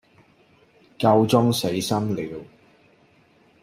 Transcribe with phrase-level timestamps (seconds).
[0.97, 2.43] 夠鐘死心了